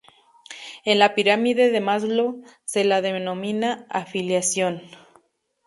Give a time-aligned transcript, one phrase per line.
[0.83, 4.81] En la pirámide de Maslow se la denomina: Afiliación.